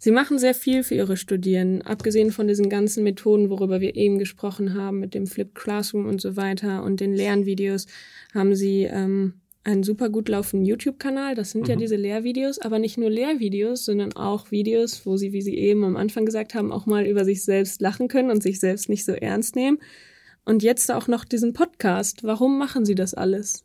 Sie 0.00 0.12
machen 0.12 0.38
sehr 0.38 0.54
viel 0.54 0.84
für 0.84 0.94
Ihre 0.94 1.16
Studierenden, 1.16 1.82
abgesehen 1.82 2.30
von 2.30 2.46
diesen 2.46 2.68
ganzen 2.68 3.02
Methoden, 3.02 3.50
worüber 3.50 3.80
wir 3.80 3.96
eben 3.96 4.20
gesprochen 4.20 4.74
haben, 4.74 5.00
mit 5.00 5.12
dem 5.12 5.26
Flip 5.26 5.52
Classroom 5.52 6.06
und 6.06 6.20
so 6.20 6.36
weiter 6.36 6.84
und 6.84 7.00
den 7.00 7.14
Lernvideos, 7.14 7.86
haben 8.32 8.54
Sie 8.54 8.84
ähm, 8.84 9.34
einen 9.64 9.82
super 9.82 10.08
gut 10.08 10.28
laufenden 10.28 10.66
YouTube-Kanal. 10.66 11.34
Das 11.34 11.50
sind 11.50 11.62
mhm. 11.62 11.70
ja 11.70 11.76
diese 11.76 11.96
Lehrvideos, 11.96 12.58
aber 12.58 12.78
nicht 12.78 12.98
nur 12.98 13.10
Lehrvideos, 13.10 13.84
sondern 13.84 14.14
auch 14.14 14.50
Videos, 14.50 15.04
wo 15.04 15.16
sie, 15.16 15.32
wie 15.32 15.42
Sie 15.42 15.56
eben 15.56 15.84
am 15.84 15.96
Anfang 15.96 16.24
gesagt 16.24 16.54
haben, 16.54 16.72
auch 16.72 16.86
mal 16.86 17.06
über 17.06 17.24
sich 17.24 17.44
selbst 17.44 17.80
lachen 17.80 18.08
können 18.08 18.30
und 18.30 18.42
sich 18.42 18.60
selbst 18.60 18.88
nicht 18.88 19.04
so 19.04 19.12
ernst 19.12 19.56
nehmen. 19.56 19.78
Und 20.44 20.62
jetzt 20.62 20.90
auch 20.90 21.08
noch 21.08 21.24
diesen 21.24 21.52
Podcast. 21.52 22.24
Warum 22.24 22.58
machen 22.58 22.86
Sie 22.86 22.94
das 22.94 23.12
alles? 23.12 23.64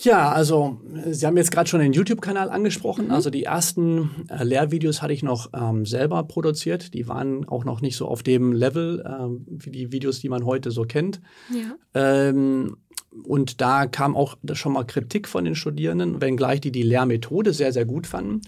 Ja, 0.00 0.32
also 0.32 0.80
Sie 1.06 1.26
haben 1.26 1.36
jetzt 1.36 1.52
gerade 1.52 1.68
schon 1.68 1.80
den 1.80 1.92
YouTube-Kanal 1.92 2.50
angesprochen. 2.50 3.06
Mhm. 3.06 3.10
Also 3.12 3.30
die 3.30 3.44
ersten 3.44 4.26
äh, 4.28 4.42
Lehrvideos 4.42 5.00
hatte 5.02 5.12
ich 5.12 5.22
noch 5.22 5.50
ähm, 5.54 5.86
selber 5.86 6.24
produziert. 6.24 6.94
Die 6.94 7.06
waren 7.06 7.46
auch 7.48 7.64
noch 7.64 7.80
nicht 7.80 7.96
so 7.96 8.08
auf 8.08 8.22
dem 8.24 8.52
Level 8.52 9.04
ähm, 9.06 9.46
wie 9.48 9.70
die 9.70 9.92
Videos, 9.92 10.18
die 10.18 10.28
man 10.28 10.44
heute 10.44 10.72
so 10.72 10.82
kennt. 10.82 11.20
Ja. 11.50 11.76
Ähm, 11.94 12.78
und 13.24 13.60
da 13.60 13.86
kam 13.86 14.16
auch 14.16 14.36
schon 14.54 14.72
mal 14.72 14.84
Kritik 14.84 15.28
von 15.28 15.44
den 15.44 15.54
Studierenden, 15.54 16.20
wenngleich 16.20 16.60
die 16.60 16.72
die 16.72 16.82
Lehrmethode 16.82 17.52
sehr, 17.52 17.72
sehr 17.72 17.84
gut 17.84 18.06
fanden, 18.06 18.42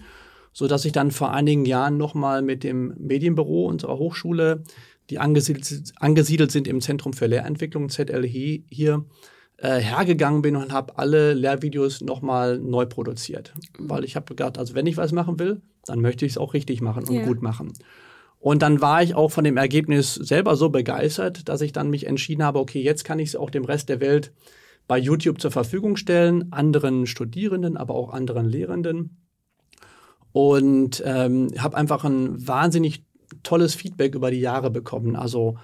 so 0.53 0.67
dass 0.67 0.85
ich 0.85 0.91
dann 0.91 1.11
vor 1.11 1.31
einigen 1.31 1.65
Jahren 1.65 1.97
nochmal 1.97 2.41
mit 2.41 2.63
dem 2.63 2.93
Medienbüro 2.97 3.67
unserer 3.67 3.97
Hochschule, 3.97 4.63
die 5.09 5.19
angesiedelt, 5.19 5.93
angesiedelt 5.97 6.51
sind 6.51 6.67
im 6.67 6.81
Zentrum 6.81 7.13
für 7.13 7.27
Lehrentwicklung, 7.27 7.89
ZLH, 7.89 8.63
hier 8.69 9.05
äh, 9.57 9.79
hergegangen 9.79 10.41
bin 10.41 10.55
und 10.55 10.73
habe 10.73 10.97
alle 10.97 11.33
Lehrvideos 11.33 12.01
nochmal 12.01 12.57
neu 12.57 12.85
produziert. 12.85 13.53
Weil 13.77 14.03
ich 14.03 14.15
habe 14.15 14.25
gedacht, 14.25 14.57
also 14.57 14.73
wenn 14.73 14.87
ich 14.87 14.97
was 14.97 15.11
machen 15.11 15.39
will, 15.39 15.61
dann 15.85 16.01
möchte 16.01 16.25
ich 16.25 16.33
es 16.33 16.37
auch 16.37 16.53
richtig 16.53 16.81
machen 16.81 17.07
und 17.07 17.15
ja. 17.15 17.25
gut 17.25 17.41
machen. 17.41 17.71
Und 18.45 18.61
dann 18.61 18.79
war 18.79 19.01
ich 19.01 19.15
auch 19.15 19.31
von 19.31 19.43
dem 19.43 19.57
Ergebnis 19.57 20.13
selber 20.13 20.55
so 20.55 20.69
begeistert, 20.69 21.49
dass 21.49 21.61
ich 21.61 21.71
dann 21.71 21.89
mich 21.89 22.05
entschieden 22.05 22.43
habe, 22.43 22.59
okay, 22.59 22.79
jetzt 22.79 23.03
kann 23.03 23.17
ich 23.17 23.29
es 23.29 23.35
auch 23.35 23.49
dem 23.49 23.65
Rest 23.65 23.89
der 23.89 24.01
Welt 24.01 24.33
bei 24.87 24.99
YouTube 24.99 25.41
zur 25.41 25.49
Verfügung 25.49 25.95
stellen, 25.95 26.53
anderen 26.53 27.07
Studierenden, 27.07 27.75
aber 27.75 27.95
auch 27.95 28.13
anderen 28.13 28.45
Lehrenden. 28.45 29.17
Und 30.31 31.01
ähm, 31.07 31.47
habe 31.57 31.75
einfach 31.75 32.03
ein 32.03 32.47
wahnsinnig 32.47 33.03
tolles 33.41 33.73
Feedback 33.73 34.13
über 34.13 34.29
die 34.29 34.41
Jahre 34.41 34.69
bekommen. 34.69 35.15
Also 35.15 35.57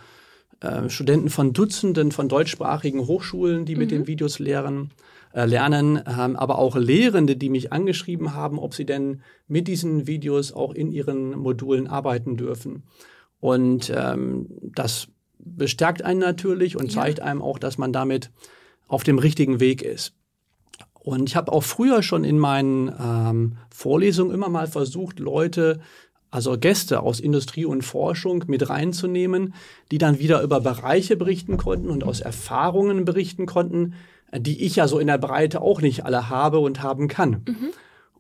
äh, 0.62 0.90
Studenten 0.90 1.30
von 1.30 1.54
Dutzenden 1.54 2.12
von 2.12 2.30
deutschsprachigen 2.30 3.06
Hochschulen, 3.06 3.66
die 3.66 3.76
mhm. 3.76 3.80
mit 3.80 3.92
den 3.92 4.08
Videos 4.08 4.40
lehren, 4.40 4.90
lernen, 5.34 6.02
ähm, 6.06 6.36
aber 6.36 6.60
auch 6.60 6.76
Lehrende, 6.76 7.36
die 7.36 7.50
mich 7.50 7.72
angeschrieben 7.72 8.34
haben, 8.34 8.60
ob 8.60 8.74
sie 8.74 8.86
denn 8.86 9.22
mit 9.48 9.68
diesen 9.68 10.08
Videos 10.08 10.52
auch 10.52 10.74
in 10.74 10.92
ihren 10.92 11.38
Modulen 11.38 11.88
arbeiten 11.88 12.38
dürfen. 12.38 12.84
Und 13.40 13.92
ähm, 13.96 14.48
das 14.62 15.08
bestärkt 15.40 16.04
einen 16.04 16.20
natürlich 16.20 16.76
und 16.76 16.94
ja. 16.94 17.02
zeigt 17.02 17.20
einem 17.20 17.42
auch, 17.42 17.60
dass 17.60 17.78
man 17.78 17.94
damit 17.94 18.32
auf 18.88 19.04
dem 19.04 19.20
richtigen 19.20 19.60
Weg 19.60 19.82
ist. 19.82 20.14
Und 20.94 21.30
ich 21.30 21.36
habe 21.36 21.52
auch 21.52 21.64
früher 21.64 22.04
schon 22.04 22.24
in 22.24 22.38
meinen 22.38 22.94
ähm, 23.00 23.58
Vorlesungen 23.74 24.34
immer 24.34 24.50
mal 24.50 24.68
versucht, 24.68 25.20
Leute, 25.20 25.80
also 26.30 26.58
Gäste 26.58 27.02
aus 27.02 27.20
Industrie 27.20 27.66
und 27.66 27.82
Forschung 27.82 28.44
mit 28.48 28.70
reinzunehmen, 28.70 29.54
die 29.92 29.98
dann 29.98 30.20
wieder 30.20 30.42
über 30.44 30.62
Bereiche 30.62 31.18
berichten 31.18 31.58
konnten 31.58 31.90
und 31.90 32.04
aus 32.04 32.22
Erfahrungen 32.22 33.04
berichten 33.04 33.48
konnten, 33.48 33.96
die 34.38 34.64
ich 34.64 34.76
ja 34.76 34.88
so 34.88 35.00
in 35.00 35.08
der 35.08 35.18
Breite 35.18 35.62
auch 35.62 35.82
nicht 35.82 36.06
alle 36.06 36.30
habe 36.30 36.60
und 36.60 36.82
haben 36.82 37.08
kann. 37.08 37.44
Mhm. 37.48 37.70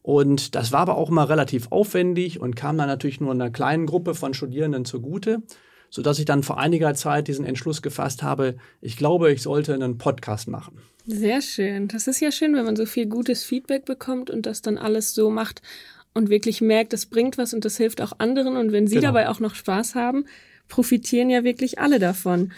Und 0.01 0.55
das 0.55 0.71
war 0.71 0.81
aber 0.81 0.97
auch 0.97 1.09
immer 1.09 1.29
relativ 1.29 1.71
aufwendig 1.71 2.39
und 2.39 2.55
kam 2.55 2.77
dann 2.77 2.87
natürlich 2.87 3.21
nur 3.21 3.31
einer 3.31 3.51
kleinen 3.51 3.85
Gruppe 3.85 4.15
von 4.15 4.33
Studierenden 4.33 4.83
zugute, 4.83 5.43
sodass 5.89 6.19
ich 6.19 6.25
dann 6.25 6.43
vor 6.43 6.59
einiger 6.59 6.95
Zeit 6.95 7.27
diesen 7.27 7.45
Entschluss 7.45 7.81
gefasst 7.81 8.23
habe, 8.23 8.55
ich 8.81 8.97
glaube, 8.97 9.31
ich 9.31 9.43
sollte 9.43 9.73
einen 9.73 9.97
Podcast 9.97 10.47
machen. 10.47 10.79
Sehr 11.05 11.41
schön. 11.41 11.87
Das 11.87 12.07
ist 12.07 12.19
ja 12.19 12.31
schön, 12.31 12.55
wenn 12.55 12.65
man 12.65 12.75
so 12.75 12.85
viel 12.85 13.05
gutes 13.05 13.43
Feedback 13.43 13.85
bekommt 13.85 14.29
und 14.29 14.45
das 14.45 14.61
dann 14.61 14.77
alles 14.77 15.13
so 15.13 15.29
macht 15.29 15.61
und 16.13 16.29
wirklich 16.29 16.61
merkt, 16.61 16.93
das 16.93 17.05
bringt 17.05 17.37
was 17.37 17.53
und 17.53 17.65
das 17.65 17.77
hilft 17.77 18.01
auch 18.01 18.13
anderen. 18.17 18.57
Und 18.57 18.71
wenn 18.71 18.87
Sie 18.87 18.95
genau. 18.95 19.09
dabei 19.09 19.29
auch 19.29 19.39
noch 19.39 19.55
Spaß 19.55 19.95
haben, 19.95 20.25
profitieren 20.67 21.29
ja 21.29 21.43
wirklich 21.43 21.79
alle 21.79 21.99
davon. 21.99 22.53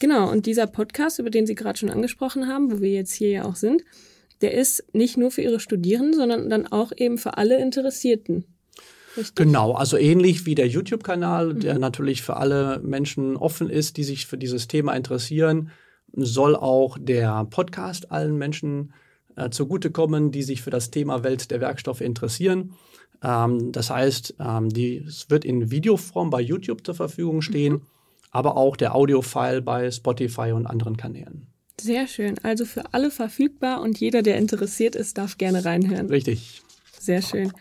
Genau, 0.00 0.30
und 0.30 0.46
dieser 0.46 0.66
Podcast, 0.66 1.18
über 1.18 1.30
den 1.30 1.46
Sie 1.46 1.54
gerade 1.54 1.78
schon 1.78 1.90
angesprochen 1.90 2.46
haben, 2.46 2.70
wo 2.70 2.80
wir 2.80 2.90
jetzt 2.90 3.12
hier 3.12 3.30
ja 3.30 3.44
auch 3.44 3.56
sind, 3.56 3.82
der 4.40 4.54
ist 4.54 4.84
nicht 4.92 5.16
nur 5.16 5.30
für 5.30 5.42
Ihre 5.42 5.60
Studierenden, 5.60 6.14
sondern 6.14 6.48
dann 6.48 6.66
auch 6.66 6.92
eben 6.96 7.18
für 7.18 7.36
alle 7.36 7.60
Interessierten. 7.60 8.44
Richtig? 9.16 9.34
Genau, 9.34 9.72
also 9.72 9.96
ähnlich 9.96 10.46
wie 10.46 10.54
der 10.54 10.68
YouTube-Kanal, 10.68 11.54
mhm. 11.54 11.60
der 11.60 11.78
natürlich 11.78 12.22
für 12.22 12.36
alle 12.36 12.78
Menschen 12.80 13.36
offen 13.36 13.68
ist, 13.68 13.96
die 13.96 14.04
sich 14.04 14.26
für 14.26 14.38
dieses 14.38 14.68
Thema 14.68 14.94
interessieren, 14.94 15.70
soll 16.12 16.54
auch 16.54 16.96
der 17.00 17.44
Podcast 17.46 18.12
allen 18.12 18.36
Menschen 18.38 18.92
äh, 19.34 19.50
zugutekommen, 19.50 20.30
die 20.30 20.42
sich 20.42 20.62
für 20.62 20.70
das 20.70 20.90
Thema 20.90 21.24
Welt 21.24 21.50
der 21.50 21.60
Werkstoffe 21.60 22.00
interessieren. 22.00 22.74
Ähm, 23.22 23.72
das 23.72 23.90
heißt, 23.90 24.36
ähm, 24.38 24.68
die, 24.68 24.98
es 24.98 25.28
wird 25.28 25.44
in 25.44 25.72
Videoform 25.72 26.30
bei 26.30 26.40
YouTube 26.40 26.86
zur 26.86 26.94
Verfügung 26.94 27.42
stehen. 27.42 27.74
Mhm 27.74 27.82
aber 28.30 28.56
auch 28.56 28.76
der 28.76 28.94
Audiofile 28.94 29.62
bei 29.62 29.90
Spotify 29.90 30.52
und 30.52 30.66
anderen 30.66 30.96
Kanälen. 30.96 31.46
Sehr 31.80 32.06
schön. 32.08 32.36
Also 32.42 32.64
für 32.64 32.92
alle 32.92 33.10
verfügbar 33.10 33.80
und 33.80 34.00
jeder, 34.00 34.22
der 34.22 34.36
interessiert 34.36 34.96
ist, 34.96 35.18
darf 35.18 35.38
gerne 35.38 35.64
reinhören. 35.64 36.08
Richtig. 36.08 36.62
Sehr 36.98 37.22
schön. 37.22 37.52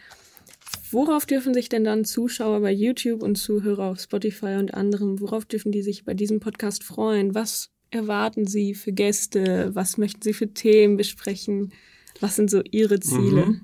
Worauf 0.91 1.25
dürfen 1.25 1.53
sich 1.53 1.69
denn 1.69 1.83
dann 1.83 2.05
Zuschauer 2.05 2.61
bei 2.61 2.71
YouTube 2.71 3.21
und 3.21 3.35
Zuhörer 3.35 3.91
auf 3.91 3.99
Spotify 3.99 4.55
und 4.57 4.73
anderem, 4.73 5.19
worauf 5.19 5.45
dürfen 5.45 5.71
die 5.71 5.81
sich 5.81 6.05
bei 6.05 6.13
diesem 6.13 6.39
Podcast 6.39 6.83
freuen? 6.83 7.35
Was 7.35 7.69
erwarten 7.91 8.47
sie 8.47 8.73
für 8.73 8.91
Gäste? 8.91 9.71
Was 9.73 9.97
möchten 9.97 10.21
sie 10.21 10.33
für 10.33 10.53
Themen 10.53 10.97
besprechen? 10.97 11.73
Was 12.19 12.35
sind 12.35 12.49
so 12.49 12.61
ihre 12.71 12.99
Ziele? 12.99 13.45
Mhm. 13.45 13.61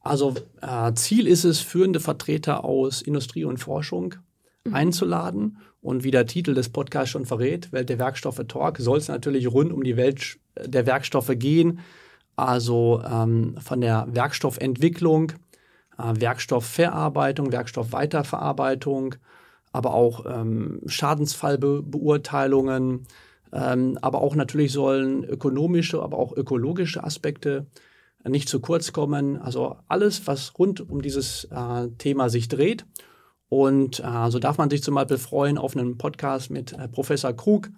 Also 0.00 0.34
äh, 0.62 0.92
Ziel 0.94 1.26
ist 1.26 1.44
es, 1.44 1.60
führende 1.60 2.00
Vertreter 2.00 2.64
aus 2.64 3.02
Industrie 3.02 3.44
und 3.44 3.58
Forschung 3.58 4.14
mhm. 4.64 4.74
einzuladen. 4.74 5.58
Und 5.82 6.04
wie 6.04 6.10
der 6.10 6.26
Titel 6.26 6.52
des 6.54 6.68
Podcasts 6.68 7.10
schon 7.10 7.24
verrät, 7.24 7.72
Welt 7.72 7.88
der 7.88 7.98
Werkstoffe 7.98 8.42
Talk, 8.46 8.76
soll 8.78 8.98
es 8.98 9.08
natürlich 9.08 9.50
rund 9.50 9.72
um 9.72 9.82
die 9.82 9.96
Welt 9.96 10.38
der 10.62 10.84
Werkstoffe 10.86 11.32
gehen. 11.36 11.80
Also 12.36 13.02
ähm, 13.04 13.56
von 13.58 13.80
der 13.80 14.06
Werkstoffentwicklung, 14.10 15.32
äh, 15.98 16.20
Werkstoffverarbeitung, 16.20 17.50
Werkstoffweiterverarbeitung, 17.52 19.16
aber 19.72 19.94
auch 19.94 20.26
ähm, 20.26 20.80
Schadensfallbeurteilungen, 20.86 23.06
ähm, 23.52 23.98
aber 24.00 24.20
auch 24.20 24.34
natürlich 24.34 24.72
sollen 24.72 25.22
ökonomische, 25.24 26.02
aber 26.02 26.18
auch 26.18 26.36
ökologische 26.36 27.04
Aspekte 27.04 27.66
nicht 28.28 28.48
zu 28.48 28.60
kurz 28.60 28.92
kommen. 28.92 29.38
Also 29.38 29.76
alles, 29.88 30.26
was 30.26 30.58
rund 30.58 30.80
um 30.80 31.02
dieses 31.02 31.44
äh, 31.44 31.88
Thema 31.98 32.28
sich 32.28 32.48
dreht. 32.48 32.84
Und 33.50 34.00
äh, 34.00 34.30
so 34.30 34.38
darf 34.38 34.58
man 34.58 34.70
sich 34.70 34.82
zum 34.82 34.94
Beispiel 34.94 35.18
freuen 35.18 35.58
auf 35.58 35.76
einen 35.76 35.98
Podcast 35.98 36.50
mit 36.50 36.72
äh, 36.72 36.88
Professor 36.88 37.32
Krug, 37.32 37.68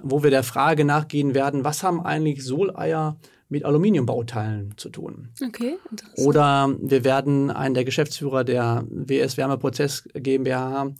wo 0.00 0.22
wir 0.22 0.30
der 0.30 0.42
Frage 0.42 0.84
nachgehen 0.84 1.34
werden, 1.34 1.64
was 1.64 1.82
haben 1.82 2.04
eigentlich 2.04 2.44
Soleier 2.44 3.16
mit 3.48 3.64
Aluminiumbauteilen 3.64 4.74
zu 4.76 4.90
tun? 4.90 5.30
Okay, 5.42 5.78
interessant. 5.90 6.26
Oder 6.26 6.76
wir 6.78 7.02
werden 7.02 7.50
einen 7.50 7.74
der 7.74 7.86
Geschäftsführer 7.86 8.44
der 8.44 8.84
WS 8.90 9.38
Wärmeprozess 9.38 10.06
GmbH 10.12 10.92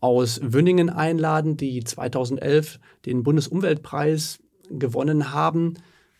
aus 0.00 0.40
Wünningen 0.42 0.90
einladen, 0.90 1.56
die 1.56 1.84
2011 1.84 2.80
den 3.06 3.22
Bundesumweltpreis 3.22 4.40
gewonnen 4.70 5.32
haben 5.32 5.74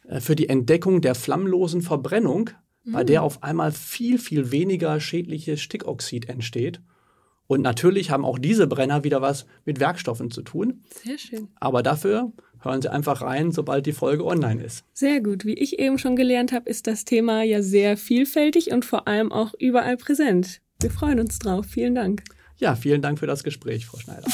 äh, 0.07 0.21
für 0.21 0.37
die 0.37 0.49
Entdeckung 0.49 1.01
der 1.01 1.17
flammlosen 1.17 1.83
Verbrennung, 1.83 2.51
mhm. 2.85 2.93
bei 2.93 3.03
der 3.03 3.25
auf 3.25 3.43
einmal 3.43 3.73
viel, 3.73 4.19
viel 4.19 4.53
weniger 4.53 5.01
schädliches 5.01 5.61
Stickoxid 5.61 6.29
entsteht. 6.29 6.81
Und 7.53 7.61
natürlich 7.61 8.11
haben 8.11 8.25
auch 8.25 8.39
diese 8.39 8.67
Brenner 8.67 9.05
wieder 9.05 9.21
was 9.21 9.45
mit 9.67 9.79
Werkstoffen 9.79 10.31
zu 10.31 10.41
tun. 10.41 10.81
Sehr 11.05 11.19
schön. 11.19 11.49
Aber 11.61 11.83
dafür 11.83 12.33
hören 12.61 12.81
Sie 12.81 12.91
einfach 12.91 13.21
rein, 13.21 13.53
sobald 13.53 13.85
die 13.85 13.93
Folge 13.93 14.25
online 14.25 14.65
ist. 14.65 14.87
Sehr 14.95 15.21
gut. 15.21 15.45
Wie 15.45 15.53
ich 15.53 15.79
eben 15.79 15.99
schon 15.99 16.17
gelernt 16.17 16.53
habe, 16.53 16.71
ist 16.71 16.87
das 16.87 17.05
Thema 17.05 17.43
ja 17.43 17.61
sehr 17.61 17.99
vielfältig 17.99 18.73
und 18.73 18.87
vor 18.87 19.07
allem 19.07 19.31
auch 19.33 19.53
überall 19.59 19.99
präsent. 19.99 20.63
Wir 20.81 20.91
freuen 20.91 21.21
uns 21.21 21.41
drauf. 21.41 21.67
Vielen 21.67 21.95
Dank. 21.95 22.23
Ja, 22.57 22.75
vielen 22.75 23.03
Dank 23.03 23.19
für 23.19 23.27
das 23.27 23.45
Gespräch, 23.45 23.85
Frau 23.85 23.99
Schneider. 23.99 24.31